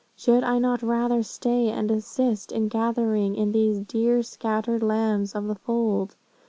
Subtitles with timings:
[0.15, 5.45] Should I not rather stay and assist in gathering in these dear scattered lambs of
[5.45, 6.15] the fold?